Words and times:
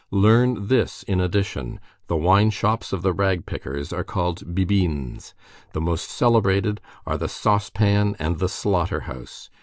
Learn 0.09 0.65
this 0.65 1.03
in 1.03 1.21
addition; 1.21 1.79
the 2.07 2.15
wineshops 2.15 2.91
of 2.91 3.03
the 3.03 3.13
rag 3.13 3.45
pickers 3.45 3.93
are 3.93 4.03
called 4.03 4.55
bibines; 4.55 5.35
the 5.73 5.79
most 5.81 6.09
celebrated 6.09 6.81
are 7.05 7.19
the 7.19 7.29
Saucepan 7.29 8.15
and 8.17 8.39
The 8.39 8.49
Slaughter 8.49 9.01
House. 9.01 9.51